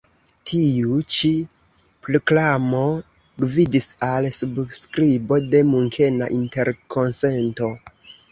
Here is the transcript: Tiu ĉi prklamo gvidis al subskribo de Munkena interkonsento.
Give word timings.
Tiu 0.51 0.95
ĉi 1.15 1.29
prklamo 2.05 2.79
gvidis 3.43 3.87
al 4.07 4.29
subskribo 4.37 5.39
de 5.53 5.61
Munkena 5.73 6.31
interkonsento. 6.39 7.69